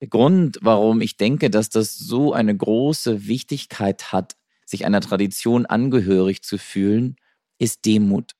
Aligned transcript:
Der 0.00 0.08
Grund, 0.08 0.58
warum 0.62 1.02
ich 1.02 1.16
denke, 1.16 1.50
dass 1.50 1.68
das 1.68 1.96
so 1.96 2.32
eine 2.32 2.56
große 2.56 3.26
Wichtigkeit 3.26 4.12
hat, 4.12 4.36
sich 4.64 4.86
einer 4.86 5.00
Tradition 5.00 5.66
angehörig 5.66 6.42
zu 6.42 6.56
fühlen, 6.56 7.16
ist 7.58 7.84
Demut. 7.84 8.32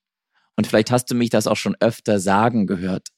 Und 0.57 0.67
vielleicht 0.67 0.91
hast 0.91 1.11
du 1.11 1.15
mich 1.15 1.31
das 1.31 1.47
auch 1.47 1.57
schon 1.57 1.77
öfter 1.81 2.19
sagen 2.19 2.67
gehört. 2.67 3.09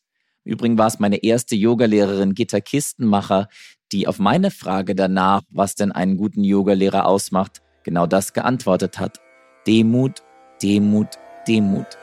Übrigens 0.45 0.79
war 0.79 0.89
es 0.89 0.99
meine 0.99 1.23
erste 1.23 1.55
Yogalehrerin 1.55 2.35
Gitta 2.35 2.61
Kistenmacher, 2.61 3.49
die 3.93 4.09
auf 4.09 4.19
meine 4.19 4.51
Frage 4.51 4.97
danach, 4.97 5.43
was 5.51 5.77
denn 5.77 5.93
einen 5.93 6.17
guten 6.17 6.43
Yogalehrer 6.43 7.07
ausmacht, 7.07 7.63
genau 7.85 8.07
das 8.07 8.33
geantwortet 8.33 8.99
hat. 8.99 9.21
Demut, 9.67 10.23
Demut, 10.61 11.19
Demut. 11.47 12.02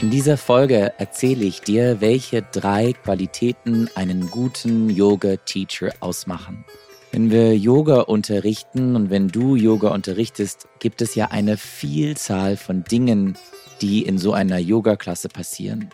In 0.00 0.08
dieser 0.08 0.38
Folge 0.38 0.94
erzähle 0.96 1.44
ich 1.44 1.60
dir, 1.60 2.00
welche 2.00 2.40
drei 2.40 2.94
Qualitäten 2.94 3.90
einen 3.94 4.30
guten 4.30 4.88
Yoga-Teacher 4.88 5.90
ausmachen. 6.00 6.64
Wenn 7.12 7.30
wir 7.30 7.54
Yoga 7.54 8.00
unterrichten 8.00 8.96
und 8.96 9.10
wenn 9.10 9.28
du 9.28 9.56
Yoga 9.56 9.90
unterrichtest, 9.90 10.68
gibt 10.78 11.02
es 11.02 11.16
ja 11.16 11.26
eine 11.26 11.58
Vielzahl 11.58 12.56
von 12.56 12.82
Dingen, 12.82 13.36
die 13.82 14.02
in 14.02 14.16
so 14.16 14.32
einer 14.32 14.56
Yoga-Klasse 14.56 15.28
passieren. 15.28 15.90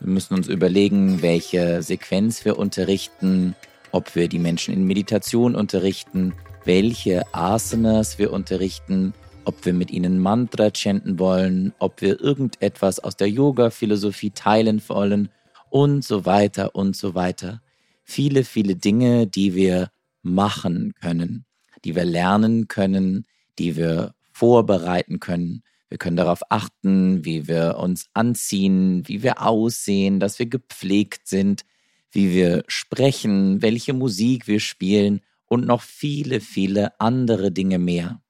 Wir 0.00 0.10
müssen 0.10 0.32
uns 0.32 0.48
überlegen, 0.48 1.20
welche 1.20 1.82
Sequenz 1.82 2.46
wir 2.46 2.58
unterrichten, 2.58 3.54
ob 3.92 4.14
wir 4.14 4.28
die 4.28 4.38
Menschen 4.38 4.72
in 4.72 4.86
Meditation 4.86 5.54
unterrichten, 5.54 6.32
welche 6.64 7.22
Asanas 7.32 8.18
wir 8.18 8.32
unterrichten, 8.32 9.12
ob 9.44 9.64
wir 9.64 9.72
mit 9.72 9.90
ihnen 9.90 10.18
Mantra 10.18 10.70
chanten 10.70 11.18
wollen, 11.18 11.72
ob 11.78 12.00
wir 12.00 12.20
irgendetwas 12.20 13.00
aus 13.00 13.16
der 13.16 13.28
Yoga-Philosophie 13.28 14.30
teilen 14.30 14.82
wollen 14.88 15.28
und 15.70 16.04
so 16.04 16.24
weiter 16.24 16.74
und 16.74 16.96
so 16.96 17.14
weiter. 17.14 17.60
Viele, 18.04 18.44
viele 18.44 18.76
Dinge, 18.76 19.26
die 19.26 19.54
wir 19.54 19.90
machen 20.22 20.94
können, 21.00 21.44
die 21.84 21.94
wir 21.94 22.04
lernen 22.04 22.68
können, 22.68 23.26
die 23.58 23.76
wir 23.76 24.14
vorbereiten 24.32 25.20
können. 25.20 25.62
Wir 25.88 25.98
können 25.98 26.16
darauf 26.16 26.40
achten, 26.50 27.24
wie 27.24 27.46
wir 27.46 27.76
uns 27.78 28.08
anziehen, 28.14 29.06
wie 29.06 29.22
wir 29.22 29.42
aussehen, 29.42 30.18
dass 30.18 30.38
wir 30.38 30.46
gepflegt 30.46 31.28
sind, 31.28 31.64
wie 32.10 32.32
wir 32.32 32.64
sprechen, 32.68 33.62
welche 33.62 33.92
Musik 33.92 34.46
wir 34.46 34.60
spielen 34.60 35.20
und 35.46 35.66
noch 35.66 35.82
viele, 35.82 36.40
viele 36.40 36.98
andere 37.00 37.52
Dinge 37.52 37.78
mehr. 37.78 38.20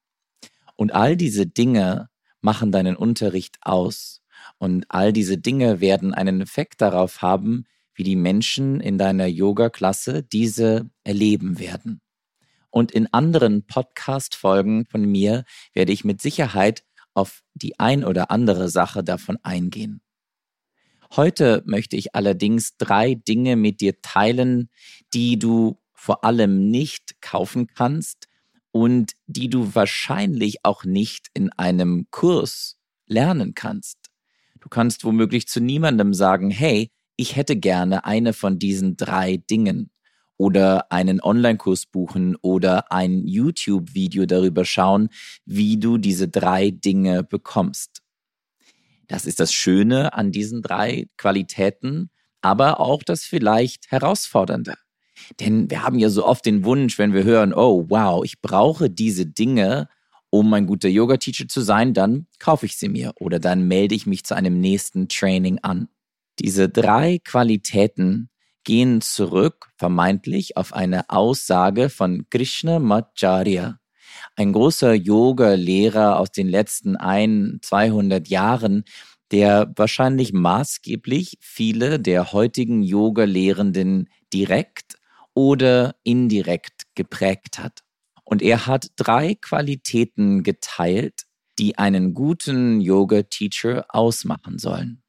Und 0.77 0.93
all 0.93 1.17
diese 1.17 1.47
Dinge 1.47 2.09
machen 2.41 2.73
deinen 2.73 2.97
Unterricht 2.97 3.59
aus. 3.63 4.23
Und 4.59 4.87
all 4.89 5.13
diese 5.13 5.39
Dinge 5.39 5.81
werden 5.81 6.13
einen 6.15 6.41
Effekt 6.41 6.81
darauf 6.81 7.23
haben, 7.23 7.65
wie 7.95 8.03
die 8.03 8.17
Menschen 8.17 8.81
in 8.81 8.99
deiner 8.99 9.27
Yoga-Klasse 9.27 10.23
diese 10.23 10.91
erleben 11.05 11.59
werden. 11.59 12.01
Und 12.71 12.91
in 12.91 13.13
anderen 13.13 13.67
Podcast-Folgen 13.67 14.87
von 14.87 15.05
mir 15.05 15.45
werde 15.75 15.93
ich 15.93 16.05
mit 16.05 16.21
Sicherheit 16.21 16.85
auf 17.15 17.45
die 17.55 17.79
ein 17.79 18.05
oder 18.05 18.33
andere 18.33 18.69
Sache 18.69 19.05
davon 19.05 19.39
eingehen. 19.45 20.01
Heute 21.15 21.63
möchte 21.67 21.97
ich 21.97 22.17
allerdings 22.17 22.77
drei 22.77 23.15
Dinge 23.15 23.55
mit 23.55 23.81
dir 23.81 24.03
teilen, 24.03 24.69
die 25.13 25.39
du 25.39 25.79
vor 25.93 26.25
allem 26.25 26.71
nicht 26.71 27.21
kaufen 27.23 27.69
kannst 27.69 28.29
und 28.75 29.13
die 29.29 29.49
du 29.49 29.77
wahrscheinlich 29.77 30.65
auch 30.65 30.85
nicht 30.85 31.29
in 31.33 31.53
einem 31.53 32.09
Kurs 32.11 32.77
lernen 33.07 33.55
kannst. 33.55 33.99
Du 34.61 34.69
kannst 34.69 35.05
womöglich 35.05 35.47
zu 35.47 35.61
niemandem 35.61 36.13
sagen, 36.13 36.51
hey, 36.51 36.91
ich 37.15 37.37
hätte 37.37 37.55
gerne 37.55 38.05
eine 38.05 38.33
von 38.33 38.59
diesen 38.59 38.97
drei 38.97 39.37
Dingen 39.37 39.93
oder 40.37 40.91
einen 40.91 41.21
Online-Kurs 41.21 41.87
buchen 41.87 42.35
oder 42.43 42.91
ein 42.91 43.29
YouTube-Video 43.29 44.27
darüber 44.27 44.65
schauen, 44.65 45.09
wie 45.45 45.77
du 45.77 45.97
diese 45.97 46.27
drei 46.27 46.73
Dinge 46.73 47.23
bekommst. 47.23 48.03
Das 49.07 49.25
ist 49.25 49.39
das 49.39 49.55
Schöne 49.55 50.15
an 50.15 50.33
diesen 50.33 50.63
drei 50.63 51.07
Qualitäten, 51.17 52.11
aber 52.41 52.81
auch 52.81 53.05
das 53.05 53.23
vielleicht 53.23 53.93
Herausfordernde. 53.93 54.75
Denn 55.41 55.71
wir 55.71 55.83
haben 55.83 55.99
ja 55.99 56.09
so 56.09 56.27
oft 56.27 56.45
den 56.47 56.65
Wunsch, 56.65 56.99
wenn 56.99 57.13
wir 57.13 57.25
hören, 57.25 57.55
oh 57.55 57.87
wow, 57.89 58.25
ich 58.25 58.41
brauche 58.41 58.91
diese 58.91 59.27
Dinge, 59.27 59.89
um 60.31 60.53
ein 60.53 60.67
guter 60.67 60.89
Yoga-Teacher 60.89 61.47
zu 61.49 61.61
sein, 61.61 61.95
dann 61.95 62.27
kaufe 62.39 62.67
ich 62.67 62.77
sie 62.77 62.89
mir 62.89 63.13
oder 63.21 63.39
dann 63.39 63.69
melde 63.69 63.95
ich 63.95 64.07
mich 64.07 64.25
zu 64.25 64.35
einem 64.35 64.61
nächsten 64.61 65.09
Training 65.09 65.61
an. 65.63 65.89
Diese 66.41 66.69
drei 66.69 67.21
Qualitäten 67.25 68.31
gehen 68.65 69.01
zurück 69.01 69.71
vermeintlich 69.77 70.57
auf 70.57 70.73
eine 70.73 71.09
Aussage 71.11 71.89
von 71.89 72.27
Krishna 72.31 72.81
Macharya, 72.81 73.79
ein 74.37 74.53
großer 74.53 74.95
Yoga-Lehrer 74.95 76.19
aus 76.19 76.33
den 76.33 76.49
letzten 76.49 76.97
ein, 76.97 77.59
200 77.63 78.27
Jahren, 78.29 78.85
der 79.31 79.73
wahrscheinlich 79.77 80.33
maßgeblich 80.33 81.39
viele 81.41 82.01
der 82.01 82.33
heutigen 82.33 82.83
Yoga-Lehrenden 82.83 84.09
direkt 84.33 84.97
oder 85.35 85.97
indirekt 86.03 86.83
geprägt 86.95 87.59
hat. 87.59 87.83
Und 88.25 88.41
er 88.41 88.67
hat 88.67 88.93
drei 88.97 89.35
Qualitäten 89.35 90.43
geteilt, 90.43 91.25
die 91.59 91.77
einen 91.79 92.15
guten 92.15 92.81
Yoga-Teacher 92.81 93.87
ausmachen 93.89 94.59
sollen. 94.59 95.03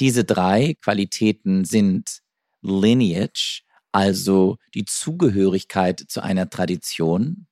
Diese 0.00 0.24
drei 0.24 0.74
Qualitäten 0.80 1.64
sind 1.64 2.22
Lineage, 2.62 3.62
also 3.90 4.56
die 4.74 4.84
Zugehörigkeit 4.84 6.02
zu 6.08 6.22
einer 6.22 6.48
Tradition, 6.48 7.46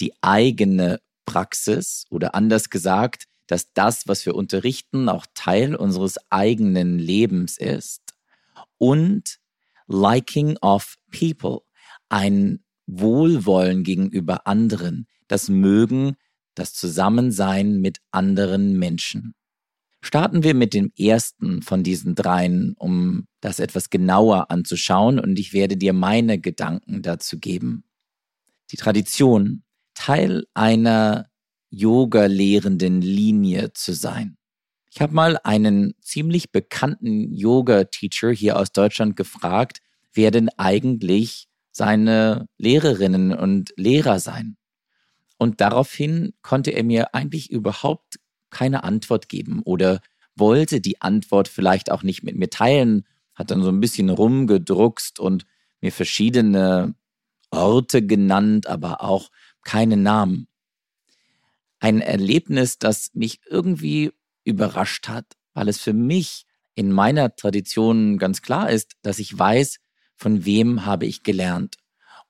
die 0.00 0.12
eigene 0.22 1.00
Praxis 1.24 2.04
oder 2.10 2.34
anders 2.34 2.70
gesagt, 2.70 3.24
dass 3.46 3.72
das, 3.72 4.08
was 4.08 4.26
wir 4.26 4.34
unterrichten, 4.34 5.08
auch 5.08 5.26
Teil 5.34 5.74
unseres 5.74 6.16
eigenen 6.30 6.98
Lebens 6.98 7.58
ist 7.58 8.02
und 8.76 9.38
Liking 9.88 10.56
of 10.58 10.94
People, 11.10 11.60
ein 12.08 12.62
Wohlwollen 12.86 13.82
gegenüber 13.82 14.46
anderen, 14.46 15.06
das 15.26 15.48
Mögen, 15.48 16.16
das 16.54 16.72
Zusammensein 16.74 17.80
mit 17.80 17.98
anderen 18.10 18.78
Menschen. 18.78 19.34
Starten 20.00 20.44
wir 20.44 20.54
mit 20.54 20.74
dem 20.74 20.92
ersten 20.96 21.60
von 21.62 21.82
diesen 21.82 22.14
dreien, 22.14 22.74
um 22.78 23.26
das 23.40 23.58
etwas 23.58 23.90
genauer 23.90 24.50
anzuschauen 24.50 25.18
und 25.18 25.38
ich 25.38 25.52
werde 25.52 25.76
dir 25.76 25.92
meine 25.92 26.40
Gedanken 26.40 27.02
dazu 27.02 27.38
geben. 27.38 27.84
Die 28.70 28.76
Tradition, 28.76 29.64
Teil 29.94 30.46
einer 30.54 31.28
Yoga-lehrenden 31.70 33.02
Linie 33.02 33.72
zu 33.74 33.92
sein. 33.92 34.37
Ich 34.90 35.00
habe 35.00 35.14
mal 35.14 35.38
einen 35.44 35.94
ziemlich 36.00 36.50
bekannten 36.50 37.32
Yoga-Teacher 37.34 38.30
hier 38.30 38.58
aus 38.58 38.72
Deutschland 38.72 39.16
gefragt, 39.16 39.78
wer 40.12 40.30
denn 40.30 40.48
eigentlich 40.56 41.48
seine 41.70 42.48
Lehrerinnen 42.56 43.32
und 43.32 43.72
Lehrer 43.76 44.18
seien. 44.18 44.56
Und 45.36 45.60
daraufhin 45.60 46.32
konnte 46.42 46.70
er 46.72 46.82
mir 46.82 47.14
eigentlich 47.14 47.50
überhaupt 47.50 48.18
keine 48.50 48.82
Antwort 48.82 49.28
geben 49.28 49.62
oder 49.62 50.00
wollte 50.34 50.80
die 50.80 51.00
Antwort 51.00 51.48
vielleicht 51.48 51.90
auch 51.90 52.02
nicht 52.02 52.22
mit 52.22 52.36
mir 52.36 52.50
teilen, 52.50 53.06
hat 53.34 53.50
dann 53.50 53.62
so 53.62 53.68
ein 53.68 53.80
bisschen 53.80 54.08
rumgedruckst 54.08 55.20
und 55.20 55.46
mir 55.80 55.92
verschiedene 55.92 56.94
Orte 57.50 58.04
genannt, 58.04 58.66
aber 58.66 59.02
auch 59.02 59.30
keine 59.64 59.96
Namen. 59.96 60.48
Ein 61.78 62.00
Erlebnis, 62.00 62.78
das 62.78 63.10
mich 63.14 63.40
irgendwie 63.48 64.10
überrascht 64.48 65.08
hat, 65.08 65.26
weil 65.54 65.68
es 65.68 65.78
für 65.78 65.92
mich 65.92 66.44
in 66.74 66.90
meiner 66.92 67.34
Tradition 67.34 68.18
ganz 68.18 68.42
klar 68.42 68.70
ist, 68.70 68.92
dass 69.02 69.18
ich 69.18 69.36
weiß, 69.36 69.78
von 70.16 70.44
wem 70.44 70.84
habe 70.84 71.06
ich 71.06 71.22
gelernt 71.22 71.76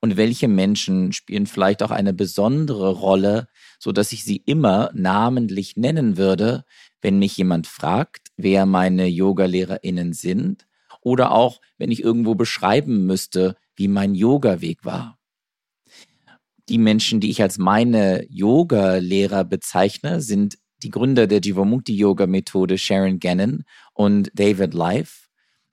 und 0.01 0.17
welche 0.17 0.47
Menschen 0.47 1.11
spielen 1.11 1.45
vielleicht 1.45 1.83
auch 1.83 1.91
eine 1.91 2.13
besondere 2.13 2.91
Rolle, 2.91 3.47
so 3.79 3.91
dass 3.91 4.11
ich 4.11 4.23
sie 4.23 4.37
immer 4.37 4.91
namentlich 4.93 5.75
nennen 5.75 6.17
würde, 6.17 6.63
wenn 7.01 7.19
mich 7.19 7.37
jemand 7.37 7.67
fragt, 7.67 8.27
wer 8.37 8.65
meine 8.65 9.07
Yogalehrerinnen 9.07 10.13
sind 10.13 10.67
oder 11.01 11.31
auch 11.31 11.61
wenn 11.77 11.91
ich 11.91 12.03
irgendwo 12.03 12.35
beschreiben 12.35 13.05
müsste, 13.05 13.55
wie 13.75 13.87
mein 13.87 14.13
Yoga-Weg 14.13 14.83
war. 14.85 15.17
Die 16.67 16.77
Menschen, 16.77 17.19
die 17.19 17.31
ich 17.31 17.41
als 17.41 17.57
meine 17.57 18.25
Yoga-Lehrer 18.29 19.43
bezeichne, 19.43 20.21
sind 20.21 20.57
die 20.83 20.89
Gründer 20.89 21.27
der 21.27 21.41
Jivamukti-Yoga-Methode 21.41 22.77
Sharon 22.77 23.19
Gannon 23.19 23.63
und 23.93 24.31
David 24.33 24.73
Life 24.73 25.27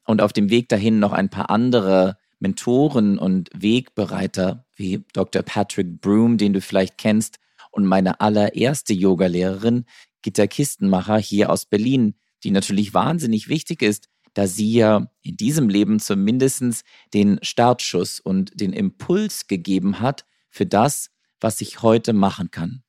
und 0.05 0.21
auf 0.21 0.33
dem 0.33 0.51
Weg 0.51 0.69
dahin 0.69 0.99
noch 0.99 1.13
ein 1.13 1.31
paar 1.31 1.51
andere 1.51 2.17
Mentoren 2.39 3.19
und 3.19 3.51
Wegbereiter 3.55 4.67
wie 4.75 5.05
Dr. 5.13 5.43
Patrick 5.43 6.01
Broom, 6.01 6.39
den 6.39 6.53
du 6.53 6.61
vielleicht 6.61 6.99
kennst, 6.99 7.39
und 7.71 7.85
meine 7.85 8.21
allererste 8.21 8.95
Yogalehrerin, 8.95 9.85
Gitta 10.23 10.47
Kistenmacher 10.47 11.19
hier 11.19 11.51
aus 11.51 11.67
Berlin, 11.67 12.15
die 12.43 12.51
natürlich 12.51 12.95
wahnsinnig 12.95 13.49
wichtig 13.49 13.83
ist, 13.83 14.09
da 14.35 14.47
sie 14.47 14.73
ja 14.73 15.11
in 15.23 15.37
diesem 15.37 15.69
Leben 15.69 15.99
zumindest 15.99 16.85
den 17.15 17.39
Startschuss 17.43 18.21
und 18.21 18.61
den 18.61 18.73
Impuls 18.73 19.47
gegeben 19.47 20.01
hat 20.01 20.25
für 20.49 20.67
das, 20.67 21.11
was 21.41 21.61
ich 21.61 21.83
heute 21.83 22.13
machen 22.13 22.51
kann. 22.51 22.83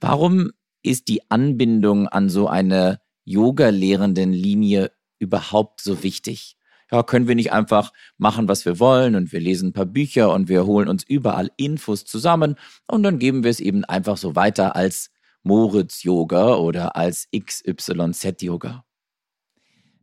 Warum 0.00 0.50
ist 0.82 1.08
die 1.08 1.30
Anbindung 1.30 2.08
an 2.08 2.28
so 2.28 2.48
eine 2.48 3.00
Yoga-lehrenden 3.24 4.32
Linie 4.32 4.92
überhaupt 5.18 5.80
so 5.80 6.02
wichtig? 6.02 6.56
Ja, 6.90 7.04
können 7.04 7.28
wir 7.28 7.36
nicht 7.36 7.52
einfach 7.52 7.92
machen, 8.18 8.48
was 8.48 8.64
wir 8.64 8.80
wollen 8.80 9.14
und 9.14 9.32
wir 9.32 9.40
lesen 9.40 9.68
ein 9.68 9.72
paar 9.72 9.86
Bücher 9.86 10.32
und 10.32 10.48
wir 10.48 10.66
holen 10.66 10.88
uns 10.88 11.04
überall 11.04 11.50
Infos 11.56 12.04
zusammen 12.04 12.56
und 12.88 13.04
dann 13.04 13.20
geben 13.20 13.44
wir 13.44 13.50
es 13.50 13.60
eben 13.60 13.84
einfach 13.84 14.16
so 14.16 14.34
weiter 14.34 14.74
als 14.74 15.10
Moritz-Yoga 15.44 16.56
oder 16.56 16.96
als 16.96 17.28
XYZ-Yoga. 17.32 18.84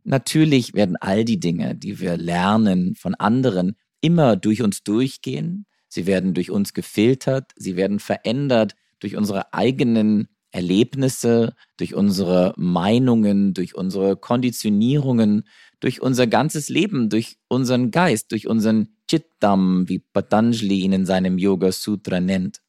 Natürlich 0.04 0.72
werden 0.72 0.96
all 0.96 1.24
die 1.24 1.38
Dinge, 1.38 1.74
die 1.74 2.00
wir 2.00 2.16
lernen 2.16 2.94
von 2.94 3.14
anderen, 3.14 3.76
immer 4.00 4.36
durch 4.36 4.62
uns 4.62 4.82
durchgehen. 4.82 5.66
Sie 5.88 6.06
werden 6.06 6.32
durch 6.32 6.50
uns 6.50 6.72
gefiltert, 6.72 7.52
sie 7.56 7.76
werden 7.76 7.98
verändert 7.98 8.74
durch 9.00 9.16
unsere 9.16 9.52
eigenen 9.52 10.28
Erlebnisse, 10.50 11.54
durch 11.76 11.94
unsere 11.94 12.54
Meinungen, 12.56 13.54
durch 13.54 13.74
unsere 13.74 14.16
Konditionierungen, 14.16 15.44
durch 15.80 16.00
unser 16.00 16.26
ganzes 16.26 16.68
Leben, 16.68 17.08
durch 17.08 17.38
unseren 17.48 17.90
Geist, 17.90 18.32
durch 18.32 18.46
unseren 18.46 18.96
Chittam, 19.08 19.88
wie 19.88 19.98
Patanjali 19.98 20.80
ihn 20.80 20.92
in 20.92 21.06
seinem 21.06 21.38
Yoga 21.38 21.72
Sutra 21.72 22.20
nennt. 22.20 22.62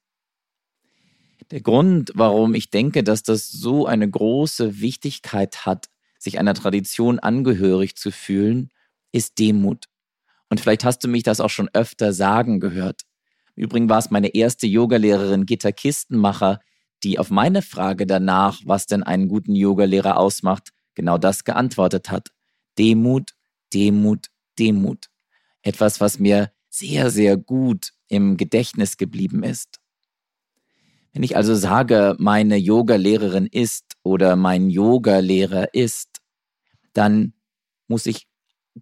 Der 1.51 1.61
Grund, 1.61 2.11
warum 2.13 2.53
ich 2.53 2.69
denke, 2.69 3.03
dass 3.03 3.23
das 3.23 3.49
so 3.49 3.87
eine 3.87 4.09
große 4.09 4.81
Wichtigkeit 4.81 5.65
hat, 5.65 5.87
sich 6.19 6.37
einer 6.37 6.53
Tradition 6.53 7.17
angehörig 7.17 7.95
zu 7.95 8.11
fühlen, 8.11 8.69
ist 9.11 9.39
Demut. 9.39 9.85
Und 10.49 10.59
vielleicht 10.59 10.83
hast 10.83 11.03
du 11.03 11.07
mich 11.07 11.23
das 11.23 11.39
auch 11.39 11.49
schon 11.49 11.69
öfter 11.73 12.13
sagen 12.13 12.59
gehört. 12.59 13.01
Im 13.55 13.63
Übrigen 13.63 13.89
war 13.89 13.99
es 13.99 14.11
meine 14.11 14.35
erste 14.35 14.67
Yogalehrerin 14.67 15.45
Gitta 15.45 15.71
Kistenmacher, 15.71 16.59
die 17.03 17.19
auf 17.19 17.29
meine 17.29 17.61
Frage 17.61 18.05
danach, 18.05 18.59
was 18.65 18.85
denn 18.85 19.03
einen 19.03 19.27
guten 19.27 19.55
Yogalehrer 19.55 20.17
ausmacht, 20.17 20.69
genau 20.95 21.17
das 21.17 21.43
geantwortet 21.43 22.11
hat. 22.11 22.29
Demut, 22.77 23.31
Demut, 23.73 24.27
Demut. 24.57 25.07
Etwas, 25.61 26.01
was 26.01 26.19
mir 26.19 26.51
sehr, 26.69 27.09
sehr 27.09 27.37
gut 27.37 27.91
im 28.07 28.37
Gedächtnis 28.37 28.97
geblieben 28.97 29.43
ist. 29.43 29.79
Wenn 31.13 31.23
ich 31.23 31.35
also 31.35 31.55
sage, 31.55 32.15
meine 32.19 32.57
Yogalehrerin 32.57 33.47
ist 33.47 33.95
oder 34.03 34.35
mein 34.35 34.69
Yogalehrer 34.69 35.73
ist, 35.73 36.21
dann 36.93 37.33
muss 37.87 38.05
ich 38.05 38.27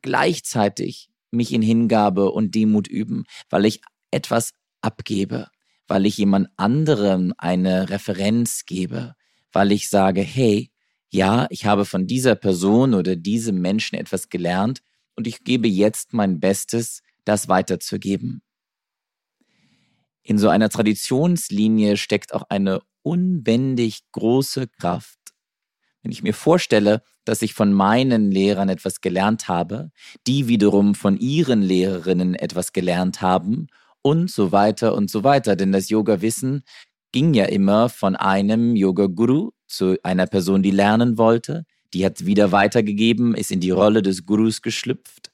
gleichzeitig 0.02 1.10
mich 1.31 1.54
in 1.54 1.62
Hingabe 1.62 2.31
und 2.31 2.56
Demut 2.56 2.88
üben, 2.88 3.25
weil 3.50 3.66
ich 3.66 3.81
etwas 4.12 4.54
abgebe, 4.81 5.48
weil 5.88 6.06
ich 6.06 6.18
jemand 6.18 6.50
anderem 6.57 7.34
eine 7.38 7.89
Referenz 7.89 8.66
gebe, 8.66 9.16
weil 9.51 9.72
ich 9.72 9.89
sage, 9.89 10.22
hey, 10.22 10.72
ja, 11.10 11.48
ich 11.50 11.66
habe 11.66 11.86
von 11.86 12.06
dieser 12.06 12.36
Person 12.36 12.94
oder 12.94 13.16
diesem 13.16 13.62
Menschen 13.62 13.98
etwas 13.98 14.30
gelernt 14.30 14.81
und 15.16 15.28
ich 15.28 15.44
gebe 15.44 15.68
jetzt 15.68 16.13
mein 16.13 16.39
Bestes, 16.39 17.01
das 17.24 17.48
weiterzugeben. 17.48 18.42
In 20.24 20.38
so 20.38 20.50
einer 20.50 20.69
Traditionslinie 20.69 21.98
steckt 21.98 22.34
auch 22.34 22.44
eine 22.50 22.81
unbändig 23.01 24.01
große 24.12 24.68
Kraft. 24.68 25.18
Wenn 26.01 26.12
ich 26.12 26.24
mir 26.24 26.34
vorstelle, 26.34 27.01
dass 27.25 27.42
ich 27.42 27.54
von 27.54 27.74
meinen 27.74 28.31
Lehrern 28.31 28.69
etwas 28.69 29.01
gelernt 29.01 29.48
habe, 29.48 29.92
die 30.25 30.48
wiederum 30.48 30.95
von 30.95 31.18
ihren 31.18 31.62
Lehrerinnen 31.62 32.36
etwas 32.36 32.74
gelernt 32.74 33.22
haben 33.22 33.68
und 34.07 34.31
so 34.31 34.54
weiter 34.54 34.95
und 34.95 35.12
so 35.12 35.25
weiter. 35.25 35.57
Denn 35.57 35.74
das 35.74 35.89
Yoga-Wissen 35.89 36.63
ging 37.12 37.33
ja 37.33 37.44
immer 37.44 37.89
von 37.89 38.15
einem 38.15 38.77
Yoga-Guru 38.77 39.51
zu 39.68 39.98
einer 40.01 40.27
Person, 40.27 40.63
die 40.63 40.71
lernen 40.71 41.18
wollte. 41.18 41.65
Die 41.94 42.06
hat 42.06 42.25
wieder 42.25 42.54
weitergegeben, 42.54 43.36
ist 43.36 43.51
in 43.51 43.59
die 43.59 43.71
Rolle 43.71 44.01
des 44.01 44.25
Gurus 44.25 44.62
geschlüpft. 44.62 45.30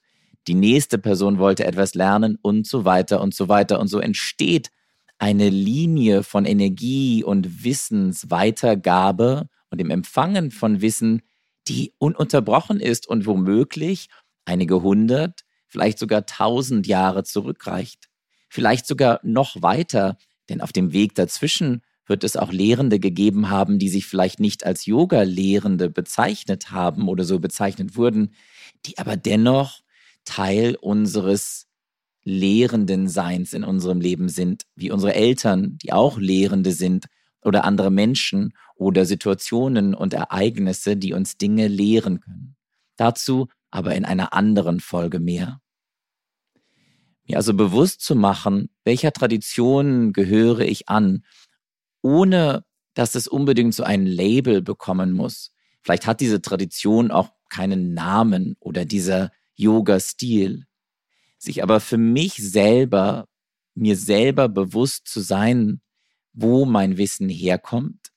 Die 0.48 0.54
nächste 0.54 0.98
Person 0.98 1.38
wollte 1.38 1.64
etwas 1.64 1.94
lernen 1.94 2.36
und 2.42 2.66
so 2.66 2.84
weiter 2.84 3.20
und 3.20 3.32
so 3.32 3.48
weiter. 3.48 3.78
Und 3.78 3.86
so 3.86 4.00
entsteht 4.00 4.70
eine 5.18 5.50
Linie 5.50 6.24
von 6.24 6.44
Energie 6.44 7.22
und 7.22 7.62
Wissensweitergabe 7.62 9.48
und 9.70 9.78
dem 9.78 9.90
Empfangen 9.90 10.50
von 10.50 10.80
Wissen, 10.80 11.22
die 11.68 11.92
ununterbrochen 11.98 12.80
ist 12.80 13.06
und 13.06 13.24
womöglich 13.24 14.08
einige 14.44 14.82
hundert, 14.82 15.42
vielleicht 15.68 16.00
sogar 16.00 16.26
tausend 16.26 16.88
Jahre 16.88 17.22
zurückreicht 17.22 18.08
vielleicht 18.54 18.86
sogar 18.86 19.18
noch 19.24 19.62
weiter, 19.62 20.16
denn 20.48 20.60
auf 20.60 20.72
dem 20.72 20.92
Weg 20.92 21.16
dazwischen 21.16 21.82
wird 22.06 22.22
es 22.22 22.36
auch 22.36 22.52
Lehrende 22.52 23.00
gegeben 23.00 23.50
haben, 23.50 23.80
die 23.80 23.88
sich 23.88 24.06
vielleicht 24.06 24.38
nicht 24.38 24.64
als 24.64 24.86
Yoga-Lehrende 24.86 25.90
bezeichnet 25.90 26.70
haben 26.70 27.08
oder 27.08 27.24
so 27.24 27.40
bezeichnet 27.40 27.96
wurden, 27.96 28.32
die 28.86 28.96
aber 28.98 29.16
dennoch 29.16 29.80
Teil 30.24 30.76
unseres 30.80 31.66
lehrenden 32.22 33.08
Seins 33.08 33.54
in 33.54 33.64
unserem 33.64 34.00
Leben 34.00 34.28
sind, 34.28 34.66
wie 34.76 34.92
unsere 34.92 35.14
Eltern, 35.14 35.76
die 35.82 35.92
auch 35.92 36.16
Lehrende 36.18 36.70
sind, 36.70 37.06
oder 37.42 37.64
andere 37.64 37.90
Menschen 37.90 38.54
oder 38.76 39.04
Situationen 39.04 39.94
und 39.94 40.14
Ereignisse, 40.14 40.96
die 40.96 41.12
uns 41.12 41.36
Dinge 41.36 41.68
lehren 41.68 42.20
können. 42.20 42.56
Dazu 42.96 43.48
aber 43.70 43.96
in 43.96 44.04
einer 44.04 44.32
anderen 44.32 44.78
Folge 44.78 45.18
mehr. 45.18 45.60
Mir 47.26 47.36
also 47.38 47.54
bewusst 47.54 48.02
zu 48.02 48.14
machen, 48.14 48.70
welcher 48.84 49.12
Tradition 49.12 50.12
gehöre 50.12 50.60
ich 50.60 50.88
an, 50.88 51.24
ohne 52.02 52.64
dass 52.92 53.14
es 53.14 53.26
unbedingt 53.26 53.74
so 53.74 53.82
ein 53.82 54.06
Label 54.06 54.62
bekommen 54.62 55.12
muss. 55.12 55.52
Vielleicht 55.82 56.06
hat 56.06 56.20
diese 56.20 56.42
Tradition 56.42 57.10
auch 57.10 57.30
keinen 57.48 57.94
Namen 57.94 58.56
oder 58.60 58.84
dieser 58.84 59.32
Yoga-Stil. 59.56 60.66
Sich 61.38 61.62
aber 61.62 61.80
für 61.80 61.98
mich 61.98 62.34
selber, 62.34 63.26
mir 63.74 63.96
selber 63.96 64.48
bewusst 64.48 65.08
zu 65.08 65.20
sein, 65.20 65.80
wo 66.32 66.64
mein 66.64 66.96
Wissen 66.96 67.28
herkommt 67.28 68.12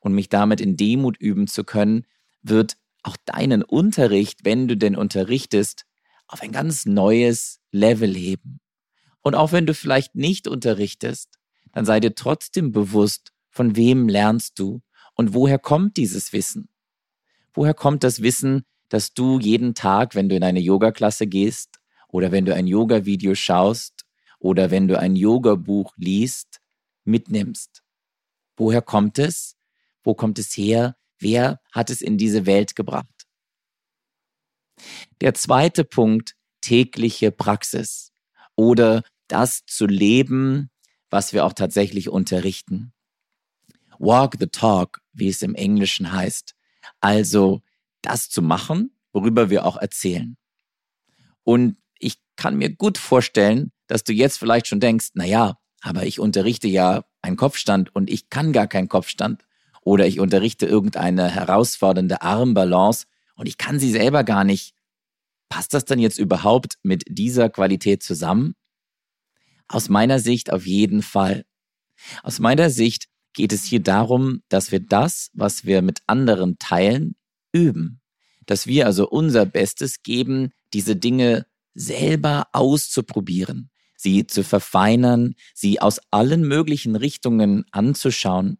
und 0.00 0.14
mich 0.14 0.28
damit 0.28 0.60
in 0.60 0.76
Demut 0.76 1.16
üben 1.18 1.46
zu 1.46 1.64
können, 1.64 2.06
wird 2.42 2.76
auch 3.02 3.16
deinen 3.24 3.62
Unterricht, 3.62 4.44
wenn 4.44 4.68
du 4.68 4.76
denn 4.76 4.96
unterrichtest, 4.96 5.84
auf 6.26 6.42
ein 6.42 6.52
ganz 6.52 6.86
neues 6.86 7.61
Level 7.72 8.14
heben. 8.14 8.60
Und 9.22 9.34
auch 9.34 9.52
wenn 9.52 9.66
du 9.66 9.74
vielleicht 9.74 10.14
nicht 10.14 10.46
unterrichtest, 10.46 11.38
dann 11.72 11.84
sei 11.84 12.00
dir 12.00 12.14
trotzdem 12.14 12.70
bewusst, 12.70 13.32
von 13.48 13.76
wem 13.76 14.08
lernst 14.08 14.58
du 14.58 14.82
und 15.14 15.34
woher 15.34 15.58
kommt 15.58 15.96
dieses 15.96 16.32
Wissen? 16.32 16.68
Woher 17.54 17.74
kommt 17.74 18.04
das 18.04 18.22
Wissen, 18.22 18.64
dass 18.88 19.14
du 19.14 19.38
jeden 19.38 19.74
Tag, 19.74 20.14
wenn 20.14 20.28
du 20.28 20.36
in 20.36 20.44
eine 20.44 20.60
Yoga-Klasse 20.60 21.26
gehst 21.26 21.80
oder 22.08 22.32
wenn 22.32 22.44
du 22.44 22.54
ein 22.54 22.66
Yoga-Video 22.66 23.34
schaust 23.34 24.04
oder 24.38 24.70
wenn 24.70 24.88
du 24.88 24.98
ein 24.98 25.16
Yoga-Buch 25.16 25.92
liest, 25.96 26.60
mitnimmst? 27.04 27.82
Woher 28.56 28.82
kommt 28.82 29.18
es? 29.18 29.56
Wo 30.02 30.14
kommt 30.14 30.38
es 30.38 30.56
her? 30.56 30.96
Wer 31.18 31.60
hat 31.72 31.90
es 31.90 32.00
in 32.00 32.18
diese 32.18 32.46
Welt 32.46 32.74
gebracht? 32.74 33.06
Der 35.20 35.34
zweite 35.34 35.84
Punkt, 35.84 36.34
tägliche 36.62 37.30
Praxis 37.30 38.12
oder 38.56 39.02
das 39.28 39.64
zu 39.66 39.86
leben, 39.86 40.70
was 41.10 41.34
wir 41.34 41.44
auch 41.44 41.52
tatsächlich 41.52 42.08
unterrichten. 42.08 42.94
Walk 43.98 44.36
the 44.40 44.46
talk, 44.46 45.02
wie 45.12 45.28
es 45.28 45.42
im 45.42 45.54
Englischen 45.54 46.12
heißt. 46.12 46.54
Also 47.00 47.62
das 48.00 48.30
zu 48.30 48.42
machen, 48.42 48.96
worüber 49.12 49.50
wir 49.50 49.66
auch 49.66 49.76
erzählen. 49.76 50.36
Und 51.44 51.76
ich 51.98 52.18
kann 52.36 52.56
mir 52.56 52.74
gut 52.74 52.98
vorstellen, 52.98 53.72
dass 53.86 54.04
du 54.04 54.12
jetzt 54.12 54.38
vielleicht 54.38 54.66
schon 54.66 54.80
denkst, 54.80 55.10
na 55.14 55.24
ja, 55.24 55.58
aber 55.82 56.06
ich 56.06 56.18
unterrichte 56.18 56.68
ja 56.68 57.04
einen 57.20 57.36
Kopfstand 57.36 57.94
und 57.94 58.08
ich 58.08 58.30
kann 58.30 58.52
gar 58.52 58.66
keinen 58.66 58.88
Kopfstand. 58.88 59.44
Oder 59.82 60.06
ich 60.06 60.20
unterrichte 60.20 60.66
irgendeine 60.66 61.28
herausfordernde 61.28 62.22
Armbalance 62.22 63.06
und 63.34 63.46
ich 63.46 63.58
kann 63.58 63.80
sie 63.80 63.90
selber 63.90 64.22
gar 64.24 64.44
nicht. 64.44 64.74
Passt 65.52 65.74
das 65.74 65.84
dann 65.84 65.98
jetzt 65.98 66.18
überhaupt 66.18 66.78
mit 66.82 67.04
dieser 67.06 67.50
Qualität 67.50 68.02
zusammen? 68.02 68.54
Aus 69.68 69.90
meiner 69.90 70.18
Sicht 70.18 70.50
auf 70.50 70.66
jeden 70.66 71.02
Fall. 71.02 71.44
Aus 72.22 72.38
meiner 72.38 72.70
Sicht 72.70 73.08
geht 73.34 73.52
es 73.52 73.62
hier 73.64 73.80
darum, 73.80 74.40
dass 74.48 74.72
wir 74.72 74.80
das, 74.80 75.28
was 75.34 75.66
wir 75.66 75.82
mit 75.82 76.00
anderen 76.06 76.58
teilen, 76.58 77.16
üben. 77.52 78.00
Dass 78.46 78.66
wir 78.66 78.86
also 78.86 79.06
unser 79.06 79.44
Bestes 79.44 80.02
geben, 80.02 80.52
diese 80.72 80.96
Dinge 80.96 81.44
selber 81.74 82.46
auszuprobieren, 82.54 83.70
sie 83.94 84.26
zu 84.26 84.44
verfeinern, 84.44 85.34
sie 85.52 85.82
aus 85.82 86.00
allen 86.10 86.48
möglichen 86.48 86.96
Richtungen 86.96 87.66
anzuschauen, 87.72 88.56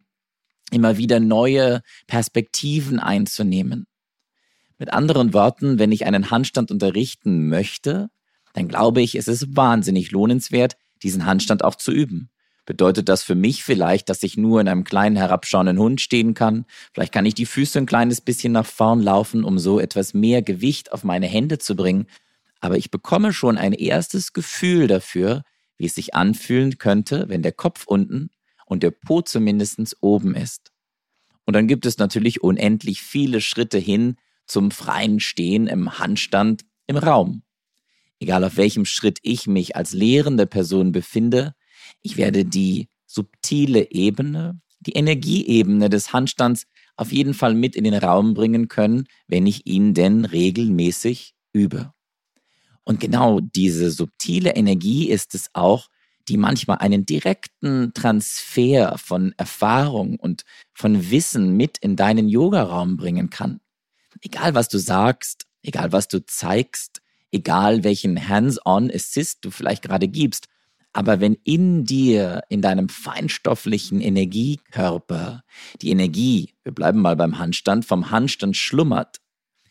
immer 0.69 0.99
wieder 0.99 1.19
neue 1.19 1.81
Perspektiven 2.05 2.99
einzunehmen 2.99 3.87
Mit 4.83 4.91
anderen 4.91 5.33
Worten, 5.33 5.79
wenn 5.79 5.93
ich 5.93 6.05
einen 6.05 6.29
Handstand 6.29 6.69
unterrichten 6.69 7.47
möchte, 7.47 8.09
dann 8.51 8.67
glaube 8.67 9.01
ich, 9.01 9.15
es 9.15 9.29
ist 9.29 9.55
wahnsinnig 9.55 10.11
lohnenswert, 10.11 10.75
diesen 11.03 11.25
Handstand 11.25 11.63
auch 11.63 11.75
zu 11.75 11.93
üben. 11.93 12.29
Bedeutet 12.65 13.07
das 13.07 13.23
für 13.23 13.33
mich 13.33 13.63
vielleicht, 13.63 14.09
dass 14.09 14.23
ich 14.23 14.35
nur 14.35 14.59
in 14.59 14.67
einem 14.67 14.83
kleinen 14.83 15.15
herabschauenden 15.15 15.77
Hund 15.77 16.01
stehen 16.01 16.33
kann? 16.33 16.65
Vielleicht 16.93 17.13
kann 17.13 17.25
ich 17.25 17.33
die 17.33 17.45
Füße 17.45 17.79
ein 17.79 17.85
kleines 17.85 18.19
bisschen 18.19 18.51
nach 18.51 18.65
vorn 18.65 19.01
laufen, 19.01 19.45
um 19.45 19.57
so 19.57 19.79
etwas 19.79 20.13
mehr 20.13 20.41
Gewicht 20.41 20.91
auf 20.91 21.05
meine 21.05 21.27
Hände 21.27 21.59
zu 21.59 21.77
bringen. 21.77 22.07
Aber 22.59 22.75
ich 22.75 22.91
bekomme 22.91 23.31
schon 23.31 23.57
ein 23.57 23.71
erstes 23.71 24.33
Gefühl 24.33 24.87
dafür, 24.87 25.43
wie 25.77 25.85
es 25.85 25.95
sich 25.95 26.13
anfühlen 26.13 26.77
könnte, 26.77 27.29
wenn 27.29 27.41
der 27.41 27.53
Kopf 27.53 27.85
unten 27.87 28.31
und 28.65 28.83
der 28.83 28.91
Po 28.91 29.21
zumindest 29.21 29.95
oben 30.01 30.35
ist. 30.35 30.73
Und 31.45 31.55
dann 31.55 31.69
gibt 31.69 31.85
es 31.85 31.99
natürlich 31.99 32.43
unendlich 32.43 33.01
viele 33.01 33.39
Schritte 33.39 33.77
hin 33.77 34.17
zum 34.45 34.71
freien 34.71 35.19
Stehen 35.19 35.67
im 35.67 35.99
Handstand 35.99 36.65
im 36.87 36.97
Raum. 36.97 37.43
Egal 38.19 38.43
auf 38.43 38.57
welchem 38.57 38.85
Schritt 38.85 39.19
ich 39.21 39.47
mich 39.47 39.75
als 39.75 39.93
lehrende 39.93 40.45
Person 40.45 40.91
befinde, 40.91 41.53
ich 42.01 42.17
werde 42.17 42.45
die 42.45 42.87
subtile 43.05 43.91
Ebene, 43.91 44.59
die 44.79 44.93
Energieebene 44.93 45.89
des 45.89 46.13
Handstands 46.13 46.65
auf 46.95 47.11
jeden 47.11 47.33
Fall 47.33 47.53
mit 47.53 47.75
in 47.75 47.83
den 47.83 47.95
Raum 47.95 48.33
bringen 48.33 48.67
können, 48.67 49.05
wenn 49.27 49.47
ich 49.47 49.65
ihn 49.65 49.93
denn 49.93 50.25
regelmäßig 50.25 51.33
übe. 51.53 51.93
Und 52.83 52.99
genau 52.99 53.39
diese 53.39 53.91
subtile 53.91 54.55
Energie 54.55 55.09
ist 55.09 55.35
es 55.35 55.49
auch, 55.53 55.87
die 56.27 56.37
manchmal 56.37 56.77
einen 56.77 57.05
direkten 57.05 57.93
Transfer 57.93 58.97
von 58.97 59.33
Erfahrung 59.37 60.19
und 60.19 60.43
von 60.73 61.11
Wissen 61.11 61.55
mit 61.55 61.77
in 61.79 61.95
deinen 61.95 62.29
Yogaraum 62.29 62.97
bringen 62.97 63.29
kann. 63.29 63.59
Egal 64.25 64.55
was 64.55 64.69
du 64.69 64.77
sagst, 64.77 65.45
egal 65.63 65.91
was 65.91 66.07
du 66.07 66.25
zeigst, 66.25 67.01
egal 67.31 67.83
welchen 67.83 68.29
Hands-on 68.29 68.89
Assist 68.89 69.39
du 69.41 69.51
vielleicht 69.51 69.83
gerade 69.83 70.07
gibst, 70.07 70.47
aber 70.93 71.19
wenn 71.19 71.33
in 71.43 71.83
dir, 71.83 72.43
in 72.47 72.61
deinem 72.61 72.87
feinstofflichen 72.87 73.99
Energiekörper, 73.99 75.43
die 75.81 75.89
Energie, 75.89 76.53
wir 76.63 76.71
bleiben 76.71 77.01
mal 77.01 77.17
beim 77.17 77.37
Handstand, 77.37 77.83
vom 77.83 78.11
Handstand 78.11 78.55
schlummert, 78.55 79.17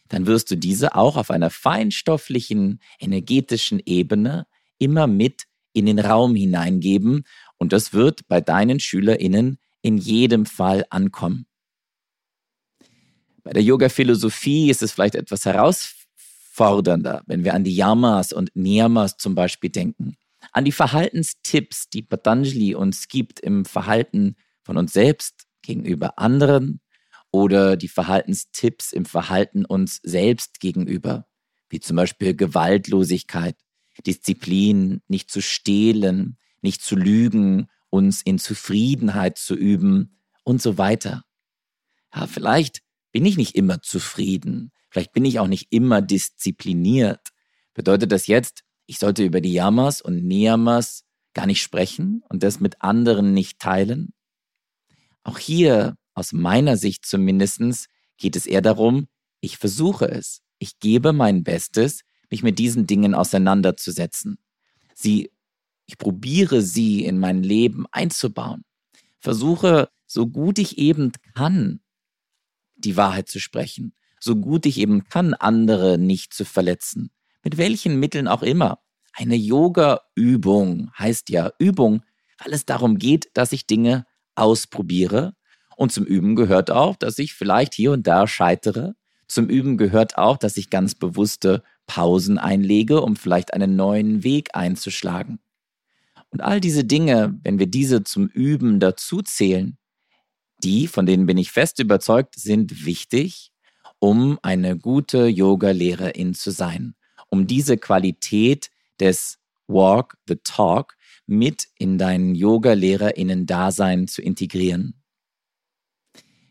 dann 0.09 0.27
wirst 0.27 0.51
du 0.51 0.57
diese 0.57 0.97
auch 0.97 1.17
auf 1.17 1.31
einer 1.31 1.49
feinstofflichen, 1.49 2.81
energetischen 2.99 3.81
Ebene 3.87 4.47
immer 4.79 5.07
mit 5.07 5.45
in 5.73 5.87
den 5.87 5.99
Raum 5.99 6.35
hineingeben 6.35 7.25
und 7.57 7.73
das 7.73 7.95
wird 7.95 8.29
bei 8.29 8.43
deinen 8.43 8.81
SchülerInnen 8.81 9.59
in 9.81 9.97
jedem 9.97 10.45
Fall 10.45 10.85
ankommen. 10.91 11.47
Bei 13.45 13.53
der 13.53 13.63
Yoga-Philosophie 13.63 14.71
ist 14.71 14.83
es 14.83 14.93
vielleicht 14.93 15.15
etwas 15.15 15.45
herausfordernder, 15.45 17.23
wenn 17.27 17.45
wir 17.45 17.55
an 17.55 17.65
die 17.65 17.75
Yamas 17.75 18.33
und 18.33 18.55
Niyamas 18.55 19.17
zum 19.17 19.35
Beispiel 19.35 19.71
denken 19.71 20.17
an 20.51 20.65
die 20.65 20.73
Verhaltenstipps, 20.73 21.89
die 21.91 22.03
Patanjali 22.03 22.75
uns 22.75 23.09
gibt 23.09 23.39
im 23.41 23.65
Verhalten 23.65 24.37
von 24.63 24.77
uns 24.77 24.93
selbst 24.93 25.47
gegenüber 25.63 26.19
anderen 26.19 26.81
oder 27.31 27.77
die 27.77 27.89
Verhaltenstipps 27.89 28.93
im 28.93 29.05
Verhalten 29.05 29.65
uns 29.65 30.01
selbst 30.03 30.61
gegenüber, 30.61 31.27
wie 31.69 31.81
zum 31.81 31.97
Beispiel 31.97 32.35
Gewaltlosigkeit, 32.35 33.57
Disziplin, 34.07 35.03
nicht 35.07 35.31
zu 35.31 35.41
stehlen, 35.41 36.39
nicht 36.61 36.83
zu 36.83 36.97
lügen, 36.97 37.69
uns 37.91 38.23
in 38.23 38.39
Zufriedenheit 38.39 39.39
zu 39.39 39.55
üben 39.55 40.19
und 40.45 40.61
so 40.61 40.79
weiter. 40.79 41.25
Ja, 42.15 42.27
vielleicht 42.27 42.83
bin 43.13 43.25
ich 43.27 43.37
nicht 43.37 43.55
immer 43.55 43.81
zufrieden, 43.83 44.73
vielleicht 44.91 45.13
bin 45.13 45.25
ich 45.25 45.39
auch 45.39 45.47
nicht 45.47 45.69
immer 45.71 46.03
diszipliniert. 46.03 47.29
Bedeutet 47.75 48.13
das 48.13 48.27
jetzt, 48.27 48.63
ich 48.87 48.99
sollte 48.99 49.25
über 49.25 49.41
die 49.41 49.53
Yamas 49.53 50.01
und 50.01 50.25
Niyamas 50.25 51.05
gar 51.35 51.47
nicht 51.47 51.63
sprechen 51.63 52.23
und 52.29 52.43
das 52.43 52.61
mit 52.61 52.83
anderen 52.83 53.33
nicht 53.33 53.59
teilen. 53.59 54.13
Auch 55.23 55.39
hier, 55.39 55.97
aus 56.15 56.33
meiner 56.33 56.77
Sicht 56.77 57.07
zumindestens, 57.07 57.87
geht 58.19 58.37
es 58.37 58.47
eher 58.47 58.61
darum, 58.61 59.09
ich 59.41 59.59
versuche 59.59 60.11
es. 60.11 60.43
Ich 60.59 60.79
gebe 60.79 61.13
mein 61.13 61.43
Bestes, 61.43 62.03
mich 62.31 62.43
mit 62.43 62.59
diesen 62.59 62.87
Dingen 62.87 63.15
auseinanderzusetzen. 63.15 64.39
Sie, 64.95 65.31
ich 65.87 65.99
probiere 65.99 66.63
sie 66.63 67.05
in 67.05 67.19
mein 67.19 67.43
Leben 67.43 67.87
einzubauen. 67.91 68.65
Versuche, 69.19 69.89
so 70.07 70.27
gut 70.27 70.59
ich 70.59 70.79
eben 70.79 71.13
kann, 71.35 71.81
die 72.85 72.97
Wahrheit 72.97 73.29
zu 73.29 73.41
sprechen. 73.41 73.95
So 74.21 74.37
gut 74.37 74.67
ich 74.67 74.79
eben 74.79 75.05
kann, 75.05 75.35
andere 75.35 75.99
nicht 75.99 76.35
zu 76.35 76.45
verletzen 76.45 77.11
mit 77.43 77.59
welchen 77.59 77.99
Mitteln 77.99 78.29
auch 78.29 78.43
immer. 78.43 78.79
Eine 79.13 79.37
Yoga-Übung 79.37 80.91
heißt 80.99 81.29
ja 81.31 81.53
Übung, 81.59 82.03
weil 82.43 82.53
es 82.53 82.65
darum 82.65 82.99
geht, 82.99 83.31
dass 83.35 83.53
ich 83.53 83.67
Dinge 83.67 84.07
ausprobiere. 84.35 85.35
Und 85.77 85.93
zum 85.93 86.05
Üben 86.05 86.37
gehört 86.37 86.71
auch, 86.71 86.97
dass 86.97 87.19
ich 87.19 87.35
vielleicht 87.35 87.75
hier 87.75 87.93
und 87.93 88.07
da 88.07 88.27
scheitere. 88.27 88.95
Zum 89.27 89.49
Üben 89.49 89.77
gehört 89.77 90.17
auch, 90.17 90.37
dass 90.37 90.57
ich 90.57 90.71
ganz 90.71 90.95
bewusste 90.95 91.63
Pausen 91.87 92.39
einlege, 92.39 93.03
um 93.03 93.17
vielleicht 93.17 93.55
einen 93.55 93.77
neuen 93.77 94.25
Weg 94.25 94.51
einzuschlagen. 94.55 95.41
Und 96.31 96.41
all 96.41 96.61
diese 96.61 96.85
Dinge, 96.85 97.39
wenn 97.43 97.59
wir 97.59 97.67
diese 97.67 98.05
zum 98.05 98.29
Üben 98.29 98.81
dazu 98.81 99.21
zählen, 99.21 99.77
die, 100.65 100.87
von 100.87 101.07
denen 101.07 101.27
bin 101.27 101.39
ich 101.39 101.53
fest 101.53 101.79
überzeugt, 101.79 102.35
sind 102.37 102.85
wichtig, 102.85 103.53
um 103.99 104.39
eine 104.43 104.77
gute 104.77 105.27
Yoga-Lehrerin 105.27 106.35
zu 106.35 106.51
sein 106.51 106.95
um 107.33 107.47
diese 107.47 107.79
Qualität 107.79 108.71
des 109.01 109.39
Walk 109.67 110.19
the 110.29 110.37
Talk 110.45 110.97
mit 111.27 111.67
in 111.79 111.97
dein 111.97 112.35
Yoga-LehrerInnen-Dasein 112.35 114.07
zu 114.07 114.21
integrieren. 114.21 115.03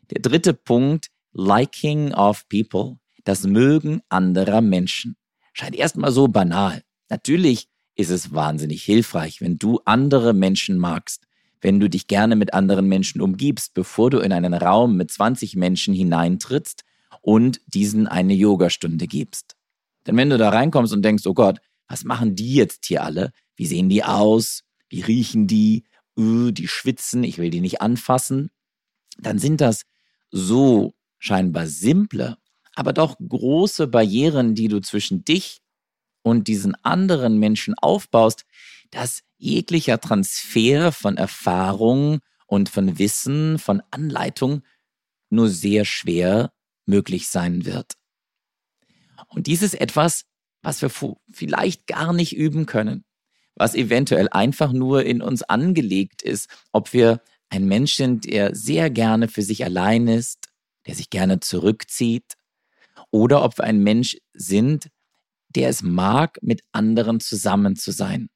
Der 0.09 0.21
dritte 0.21 0.55
Punkt, 0.55 1.11
Liking 1.33 2.13
of 2.13 2.49
People, 2.49 2.97
das 3.23 3.43
Mögen 3.43 4.01
anderer 4.09 4.61
Menschen. 4.61 5.17
Scheint 5.53 5.75
erstmal 5.75 6.11
so 6.11 6.27
banal. 6.27 6.83
Natürlich 7.09 7.67
ist 7.93 8.09
es 8.09 8.33
wahnsinnig 8.33 8.83
hilfreich, 8.83 9.39
wenn 9.39 9.59
du 9.59 9.81
andere 9.85 10.33
Menschen 10.33 10.79
magst, 10.79 11.27
wenn 11.61 11.79
du 11.79 11.89
dich 11.89 12.07
gerne 12.07 12.35
mit 12.35 12.53
anderen 12.53 12.87
Menschen 12.87 13.21
umgibst, 13.21 13.73
bevor 13.73 14.09
du 14.09 14.19
in 14.19 14.33
einen 14.33 14.53
Raum 14.53 14.97
mit 14.97 15.11
20 15.11 15.55
Menschen 15.55 15.93
hineintrittst 15.93 16.83
und 17.21 17.61
diesen 17.67 18.07
eine 18.07 18.33
Yogastunde 18.33 19.07
gibst. 19.07 19.55
Denn 20.07 20.17
wenn 20.17 20.29
du 20.29 20.37
da 20.37 20.49
reinkommst 20.49 20.91
und 20.91 21.03
denkst, 21.03 21.25
oh 21.27 21.33
Gott, 21.33 21.59
was 21.87 22.03
machen 22.03 22.35
die 22.35 22.55
jetzt 22.55 22.85
hier 22.85 23.03
alle? 23.03 23.31
Wie 23.55 23.67
sehen 23.67 23.89
die 23.89 24.03
aus? 24.03 24.63
Wie 24.89 25.01
riechen 25.01 25.47
die? 25.47 25.83
Uh, 26.17 26.51
die 26.51 26.67
schwitzen, 26.67 27.23
ich 27.23 27.37
will 27.37 27.49
die 27.49 27.61
nicht 27.61 27.81
anfassen. 27.81 28.51
Dann 29.17 29.39
sind 29.39 29.61
das 29.61 29.83
so 30.29 30.93
scheinbar 31.19 31.67
simple, 31.67 32.37
aber 32.75 32.91
doch 32.91 33.17
große 33.17 33.87
Barrieren, 33.87 34.55
die 34.55 34.67
du 34.67 34.81
zwischen 34.81 35.23
dich 35.23 35.61
und 36.21 36.47
diesen 36.47 36.75
anderen 36.83 37.37
Menschen 37.37 37.75
aufbaust, 37.75 38.45
dass 38.89 39.23
jeglicher 39.41 39.99
Transfer 39.99 40.91
von 40.91 41.17
Erfahrung 41.17 42.19
und 42.45 42.69
von 42.69 42.99
Wissen, 42.99 43.57
von 43.59 43.81
Anleitung 43.89 44.61
nur 45.29 45.49
sehr 45.49 45.83
schwer 45.83 46.53
möglich 46.85 47.27
sein 47.27 47.65
wird. 47.65 47.93
Und 49.27 49.47
dies 49.47 49.61
ist 49.63 49.73
etwas, 49.73 50.25
was 50.61 50.81
wir 50.81 50.91
vielleicht 51.31 51.87
gar 51.87 52.13
nicht 52.13 52.35
üben 52.35 52.65
können, 52.65 53.03
was 53.55 53.73
eventuell 53.73 54.29
einfach 54.29 54.73
nur 54.73 55.05
in 55.05 55.21
uns 55.21 55.41
angelegt 55.41 56.21
ist, 56.21 56.47
ob 56.71 56.93
wir 56.93 57.21
ein 57.49 57.65
Mensch 57.65 57.95
sind, 57.95 58.25
der 58.25 58.55
sehr 58.55 58.89
gerne 58.89 59.27
für 59.27 59.41
sich 59.41 59.65
allein 59.65 60.07
ist, 60.07 60.49
der 60.85 60.95
sich 60.95 61.09
gerne 61.09 61.39
zurückzieht, 61.39 62.35
oder 63.09 63.43
ob 63.43 63.57
wir 63.57 63.63
ein 63.63 63.79
Mensch 63.79 64.17
sind, 64.33 64.89
der 65.49 65.69
es 65.69 65.81
mag, 65.81 66.37
mit 66.41 66.61
anderen 66.71 67.19
zusammen 67.19 67.75
zu 67.75 67.91
sein. 67.91 68.29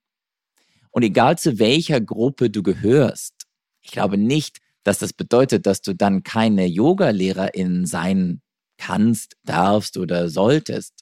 Und 0.95 1.03
egal 1.03 1.37
zu 1.37 1.59
welcher 1.59 1.99
Gruppe 1.99 2.49
du 2.49 2.63
gehörst, 2.63 3.47
ich 3.81 3.91
glaube 3.91 4.17
nicht, 4.17 4.59
dass 4.83 4.97
das 4.97 5.11
bedeutet, 5.11 5.65
dass 5.65 5.81
du 5.81 5.93
dann 5.93 6.23
keine 6.23 6.65
Yoga-Lehrerin 6.67 7.85
sein 7.85 8.41
kannst, 8.77 9.35
darfst 9.43 9.97
oder 9.97 10.29
solltest. 10.29 10.93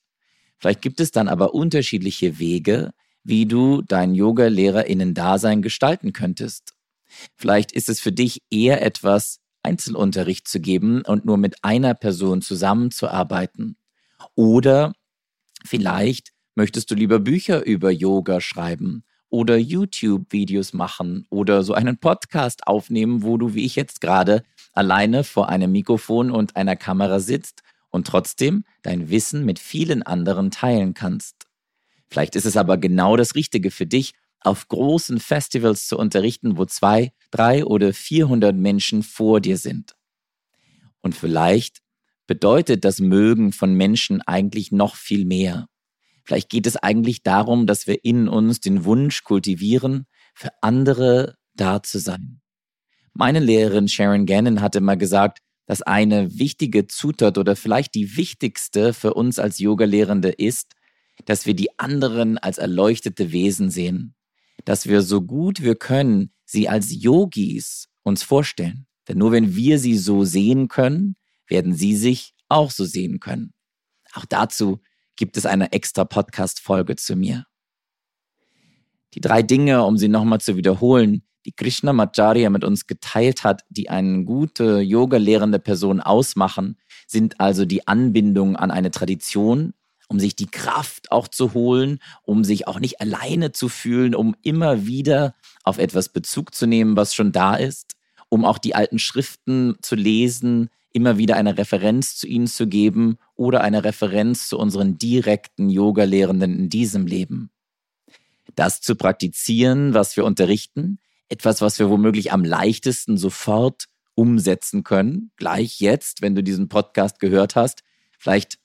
Vielleicht 0.57 0.81
gibt 0.81 0.99
es 0.99 1.11
dann 1.11 1.27
aber 1.27 1.53
unterschiedliche 1.53 2.39
Wege, 2.39 2.89
wie 3.23 3.45
du 3.45 3.83
dein 3.83 4.15
Yoga-LehrerInnen-Dasein 4.15 5.61
gestalten 5.61 6.11
könntest. 6.11 6.73
Vielleicht 7.35 7.71
ist 7.71 7.87
es 7.87 7.99
für 7.99 8.11
dich 8.11 8.41
eher 8.49 8.83
etwas, 8.83 9.41
Einzelunterricht 9.61 10.47
zu 10.47 10.59
geben 10.59 11.03
und 11.03 11.23
nur 11.25 11.37
mit 11.37 11.63
einer 11.63 11.93
Person 11.93 12.41
zusammenzuarbeiten. 12.41 13.77
Oder 14.33 14.95
vielleicht 15.63 16.31
möchtest 16.55 16.89
du 16.89 16.95
lieber 16.95 17.19
Bücher 17.19 17.63
über 17.63 17.91
Yoga 17.91 18.41
schreiben 18.41 19.03
oder 19.33 19.57
YouTube-Videos 19.57 20.73
machen 20.73 21.25
oder 21.31 21.63
so 21.63 21.73
einen 21.73 21.97
Podcast 21.97 22.67
aufnehmen, 22.67 23.23
wo 23.23 23.37
du, 23.37 23.55
wie 23.55 23.65
ich 23.65 23.75
jetzt 23.75 23.99
gerade, 23.99 24.43
alleine 24.73 25.23
vor 25.23 25.49
einem 25.49 25.71
Mikrofon 25.71 26.29
und 26.29 26.55
einer 26.55 26.75
Kamera 26.75 27.19
sitzt 27.19 27.63
und 27.89 28.05
trotzdem 28.05 28.63
dein 28.83 29.09
Wissen 29.09 29.43
mit 29.43 29.57
vielen 29.57 30.03
anderen 30.03 30.51
teilen 30.51 30.93
kannst. 30.93 31.47
Vielleicht 32.11 32.35
ist 32.35 32.45
es 32.45 32.55
aber 32.57 32.77
genau 32.77 33.17
das 33.17 33.33
Richtige 33.33 33.71
für 33.71 33.87
dich, 33.87 34.13
auf 34.39 34.67
großen 34.67 35.19
Festivals 35.19 35.87
zu 35.87 35.97
unterrichten, 35.97 36.55
wo 36.55 36.65
zwei, 36.65 37.11
drei 37.31 37.65
oder 37.65 37.91
vierhundert 37.91 38.55
Menschen 38.55 39.01
vor 39.01 39.41
dir 39.41 39.57
sind. 39.57 39.95
Und 41.01 41.15
vielleicht 41.15 41.79
bedeutet 42.27 42.85
das 42.85 42.99
Mögen 42.99 43.51
von 43.51 43.73
Menschen 43.73 44.21
eigentlich 44.21 44.71
noch 44.71 44.95
viel 44.95 45.25
mehr. 45.25 45.69
Vielleicht 46.23 46.49
geht 46.49 46.67
es 46.67 46.77
eigentlich 46.77 47.23
darum, 47.23 47.67
dass 47.67 47.87
wir 47.87 48.03
in 48.03 48.27
uns 48.27 48.59
den 48.59 48.85
Wunsch 48.85 49.23
kultivieren, 49.23 50.05
für 50.33 50.49
andere 50.61 51.35
da 51.53 51.83
zu 51.83 51.99
sein. 51.99 52.41
Meine 53.13 53.39
Lehrerin 53.39 53.87
Sharon 53.87 54.25
Gannon 54.25 54.61
hatte 54.61 54.81
mal 54.81 54.97
gesagt, 54.97 55.39
dass 55.65 55.81
eine 55.81 56.37
wichtige 56.39 56.87
Zutat 56.87 57.37
oder 57.37 57.55
vielleicht 57.55 57.95
die 57.95 58.17
wichtigste 58.17 58.93
für 58.93 59.13
uns 59.13 59.39
als 59.39 59.59
Yoga-Lehrende 59.59 60.29
ist, 60.29 60.73
dass 61.25 61.45
wir 61.45 61.53
die 61.53 61.77
anderen 61.79 62.37
als 62.37 62.57
erleuchtete 62.57 63.31
Wesen 63.31 63.69
sehen, 63.69 64.15
dass 64.65 64.87
wir 64.87 65.01
so 65.01 65.21
gut 65.21 65.61
wir 65.61 65.75
können 65.75 66.31
sie 66.45 66.67
als 66.67 66.91
Yogis 66.91 67.87
uns 68.03 68.23
vorstellen. 68.23 68.87
Denn 69.07 69.17
nur 69.17 69.31
wenn 69.31 69.55
wir 69.55 69.79
sie 69.79 69.97
so 69.97 70.23
sehen 70.23 70.67
können, 70.67 71.15
werden 71.47 71.73
sie 71.73 71.95
sich 71.95 72.33
auch 72.49 72.71
so 72.71 72.85
sehen 72.85 73.19
können. 73.19 73.53
Auch 74.13 74.25
dazu 74.25 74.81
gibt 75.15 75.37
es 75.37 75.45
eine 75.45 75.71
extra 75.71 76.05
Podcast-Folge 76.05 76.95
zu 76.95 77.15
mir. 77.15 77.45
Die 79.13 79.21
drei 79.21 79.43
Dinge, 79.43 79.83
um 79.83 79.97
sie 79.97 80.07
nochmal 80.07 80.41
zu 80.41 80.57
wiederholen, 80.57 81.23
die 81.45 81.51
Krishna 81.51 81.93
Macharya 81.93 82.49
mit 82.49 82.63
uns 82.63 82.87
geteilt 82.87 83.43
hat, 83.43 83.63
die 83.69 83.89
eine 83.89 84.23
gute 84.23 84.79
Yoga-lehrende 84.79 85.59
Person 85.59 85.99
ausmachen, 85.99 86.77
sind 87.07 87.39
also 87.39 87.65
die 87.65 87.87
Anbindung 87.87 88.55
an 88.55 88.71
eine 88.71 88.91
Tradition, 88.91 89.73
um 90.07 90.19
sich 90.19 90.35
die 90.35 90.47
Kraft 90.47 91.11
auch 91.11 91.27
zu 91.27 91.53
holen, 91.53 91.99
um 92.23 92.43
sich 92.43 92.67
auch 92.67 92.79
nicht 92.79 93.01
alleine 93.01 93.51
zu 93.51 93.69
fühlen, 93.69 94.15
um 94.15 94.35
immer 94.41 94.85
wieder 94.85 95.35
auf 95.63 95.77
etwas 95.77 96.09
Bezug 96.09 96.55
zu 96.55 96.65
nehmen, 96.65 96.95
was 96.95 97.13
schon 97.13 97.31
da 97.31 97.55
ist, 97.55 97.95
um 98.29 98.45
auch 98.45 98.57
die 98.57 98.75
alten 98.75 98.99
Schriften 98.99 99.75
zu 99.81 99.95
lesen, 99.95 100.69
immer 100.93 101.17
wieder 101.17 101.35
eine 101.35 101.57
Referenz 101.57 102.15
zu 102.15 102.27
ihnen 102.27 102.47
zu 102.47 102.67
geben 102.67 103.17
oder 103.35 103.61
eine 103.61 103.83
Referenz 103.83 104.47
zu 104.47 104.57
unseren 104.57 104.97
direkten 104.97 105.69
Yoga-Lehrenden 105.69 106.57
in 106.57 106.69
diesem 106.69 107.07
Leben. 107.07 107.49
Das 108.55 108.79
zu 108.79 108.95
praktizieren, 108.95 109.93
was 109.93 110.15
wir 110.15 110.23
unterrichten, 110.23 110.99
etwas, 111.29 111.61
was 111.61 111.79
wir 111.79 111.89
womöglich 111.89 112.31
am 112.31 112.45
leichtesten 112.45 113.17
sofort 113.17 113.85
umsetzen 114.15 114.83
können, 114.83 115.31
gleich 115.37 115.79
jetzt, 115.79 116.21
wenn 116.21 116.35
du 116.35 116.43
diesen 116.43 116.69
Podcast 116.69 117.19
gehört 117.19 117.55
hast. 117.55 117.81
Vielleicht 118.19 118.59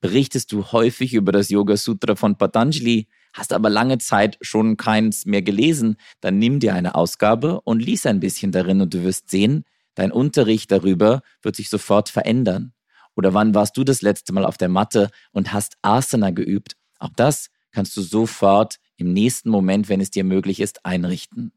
berichtest 0.00 0.50
du 0.50 0.72
häufig 0.72 1.14
über 1.14 1.30
das 1.30 1.48
Yoga 1.48 1.76
Sutra 1.76 2.16
von 2.16 2.36
Patanjali, 2.36 3.06
hast 3.32 3.52
aber 3.52 3.70
lange 3.70 3.98
Zeit 3.98 4.36
schon 4.40 4.76
keins 4.76 5.26
mehr 5.26 5.42
gelesen, 5.42 5.96
dann 6.20 6.38
nimm 6.38 6.58
dir 6.58 6.74
eine 6.74 6.96
Ausgabe 6.96 7.60
und 7.60 7.80
lies 7.80 8.06
ein 8.06 8.18
bisschen 8.18 8.50
darin 8.50 8.80
und 8.80 8.92
du 8.94 9.04
wirst 9.04 9.30
sehen, 9.30 9.64
dein 9.98 10.12
Unterricht 10.12 10.70
darüber 10.70 11.22
wird 11.42 11.56
sich 11.56 11.68
sofort 11.68 12.08
verändern. 12.08 12.72
Oder 13.16 13.34
wann 13.34 13.54
warst 13.54 13.76
du 13.76 13.82
das 13.82 14.00
letzte 14.00 14.32
Mal 14.32 14.44
auf 14.44 14.56
der 14.56 14.68
Matte 14.68 15.10
und 15.32 15.52
hast 15.52 15.76
Asana 15.82 16.30
geübt? 16.30 16.76
Auch 17.00 17.10
das 17.16 17.50
kannst 17.72 17.96
du 17.96 18.02
sofort 18.02 18.76
im 18.96 19.12
nächsten 19.12 19.50
Moment, 19.50 19.88
wenn 19.88 20.00
es 20.00 20.10
dir 20.10 20.22
möglich 20.22 20.60
ist, 20.60 20.86
einrichten. 20.86 21.52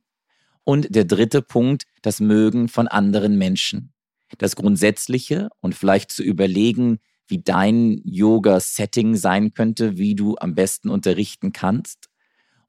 Und 0.63 0.95
der 0.95 1.05
dritte 1.05 1.43
Punkt, 1.43 1.83
das 2.01 2.19
Mögen 2.19 2.67
von 2.67 2.87
anderen 2.87 3.37
Menschen. 3.37 3.93
Das 4.39 4.55
Grundsätzliche 4.55 5.49
und 5.59 5.75
vielleicht 5.75 6.11
zu 6.11 6.23
überlegen, 6.23 6.99
wie 7.27 7.43
dein 7.43 8.01
Yoga-Setting 8.03 9.15
sein 9.15 9.53
könnte, 9.53 9.97
wie 9.97 10.15
du 10.15 10.35
am 10.39 10.55
besten 10.55 10.89
unterrichten 10.89 11.53
kannst. 11.53 12.09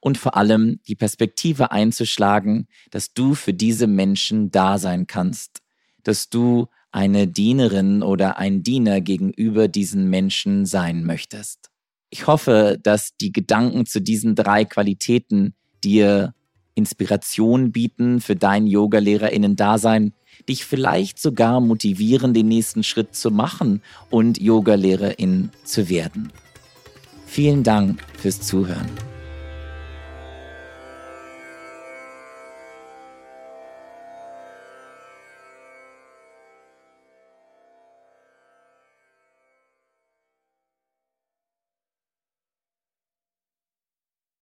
Und 0.04 0.18
vor 0.18 0.36
allem 0.36 0.80
die 0.88 0.96
Perspektive 0.96 1.70
einzuschlagen, 1.70 2.66
dass 2.90 3.14
du 3.14 3.36
für 3.36 3.54
diese 3.54 3.86
Menschen 3.86 4.50
da 4.50 4.76
sein 4.78 5.06
kannst, 5.06 5.60
dass 6.02 6.28
du 6.28 6.66
eine 6.90 7.28
Dienerin 7.28 8.02
oder 8.02 8.36
ein 8.36 8.64
Diener 8.64 9.00
gegenüber 9.00 9.68
diesen 9.68 10.10
Menschen 10.10 10.66
sein 10.66 11.04
möchtest. 11.04 11.70
Ich 12.10 12.26
hoffe, 12.26 12.80
dass 12.82 13.16
die 13.16 13.30
Gedanken 13.30 13.86
zu 13.86 14.00
diesen 14.00 14.34
drei 14.34 14.64
Qualitäten 14.64 15.54
dir 15.84 16.34
Inspiration 16.74 17.70
bieten 17.70 18.20
für 18.20 18.34
dein 18.34 18.66
Yoga-LehrerInnen-Dasein, 18.66 20.14
dich 20.48 20.64
vielleicht 20.64 21.20
sogar 21.20 21.60
motivieren, 21.60 22.34
den 22.34 22.48
nächsten 22.48 22.82
Schritt 22.82 23.14
zu 23.14 23.30
machen 23.30 23.82
und 24.10 24.40
Yoga-Lehrerin 24.40 25.50
zu 25.62 25.88
werden. 25.88 26.32
Vielen 27.24 27.62
Dank 27.62 28.02
fürs 28.18 28.40
Zuhören. 28.40 28.90